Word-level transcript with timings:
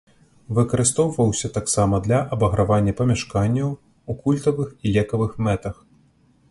Выкарыстоўваўся 0.59 1.51
таксама 1.57 1.95
для 2.07 2.17
абагравання 2.37 2.97
памяшканняў, 3.03 3.69
у 4.13 4.19
культавых 4.25 4.67
і 4.85 4.97
лекавых 4.99 5.31
мэтах. 5.49 5.75